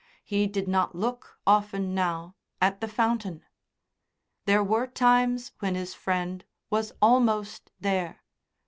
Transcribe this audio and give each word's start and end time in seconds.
He 0.23 0.47
did 0.47 0.67
not 0.67 0.95
look 0.95 1.39
often 1.45 1.93
now 1.93 2.35
at 2.59 2.81
the 2.81 2.87
fountain. 2.87 3.45
There 4.45 4.63
were 4.63 4.87
times 4.87 5.51
when 5.59 5.75
his 5.75 5.93
friend 5.93 6.43
was 6.71 6.91
almost 7.03 7.69
there. 7.79 8.23